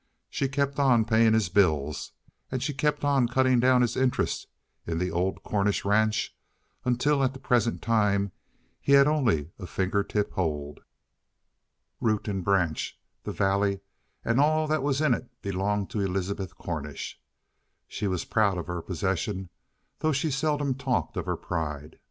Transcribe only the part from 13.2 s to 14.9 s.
the valley and all that